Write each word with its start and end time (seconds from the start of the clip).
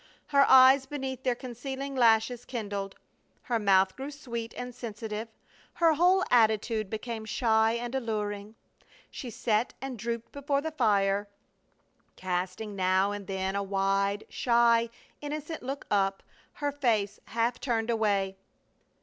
Her 0.29 0.45
eyes 0.49 0.87
beneath 0.87 1.21
their 1.21 1.35
concealing 1.35 1.95
lashes 1.95 2.43
kindled. 2.43 2.95
Her 3.43 3.59
mouth 3.59 3.95
grew 3.95 4.09
sweet 4.09 4.51
and 4.57 4.73
sensitive, 4.73 5.27
her 5.73 5.93
whole 5.93 6.23
attitude 6.31 6.89
became 6.89 7.23
shy 7.23 7.73
and 7.73 7.93
alluring. 7.93 8.55
She 9.11 9.29
sat 9.29 9.75
and 9.79 9.99
drooped 9.99 10.31
before 10.31 10.61
the 10.61 10.71
fire, 10.71 11.27
casting 12.15 12.75
now 12.75 13.11
and 13.11 13.27
then 13.27 13.55
a 13.55 13.61
wide, 13.61 14.23
shy, 14.27 14.89
innocent 15.21 15.61
look 15.61 15.85
up, 15.91 16.23
her 16.53 16.71
face 16.71 17.19
half 17.27 17.59
turned 17.59 17.91
away. 17.91 18.37